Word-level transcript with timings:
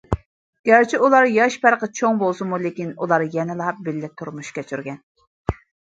گەرچە 0.69 0.99
ئۇلارنىڭ 1.07 1.35
ياش 1.41 1.57
پەرقى 1.67 1.91
چوڭ 2.01 2.17
بولسىمۇ 2.25 2.61
لېكىن 2.65 2.91
ئۇلار 2.97 3.29
يەنىلا 3.39 3.71
بىللە 3.87 4.13
تۇرمۇش 4.19 4.55
كەچۈرگەن. 4.61 5.03